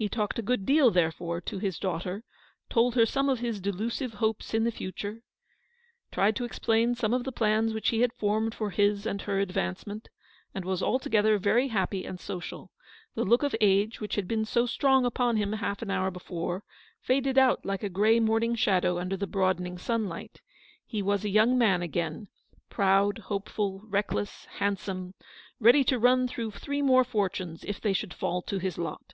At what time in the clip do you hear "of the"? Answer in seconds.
7.12-7.30